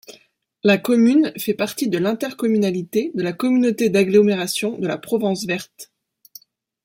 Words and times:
La 0.63 0.79
commune 0.79 1.31
fait 1.37 1.53
partie 1.53 1.87
de 1.87 1.99
l'intercommunalité 1.99 3.11
de 3.13 3.21
la 3.21 3.33
Communauté 3.33 3.91
d'agglomération 3.91 4.79
de 4.79 4.87
la 4.87 4.97
Provence 4.97 5.45
Verte. 5.45 5.91